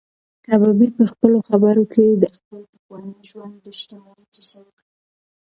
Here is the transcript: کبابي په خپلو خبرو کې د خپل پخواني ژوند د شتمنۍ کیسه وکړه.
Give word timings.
کبابي 0.45 0.87
په 0.97 1.03
خپلو 1.11 1.37
خبرو 1.47 1.83
کې 1.93 2.05
د 2.11 2.23
خپل 2.35 2.61
پخواني 2.71 3.15
ژوند 3.29 3.55
د 3.65 3.67
شتمنۍ 3.79 4.25
کیسه 4.33 4.57
وکړه. 4.65 4.87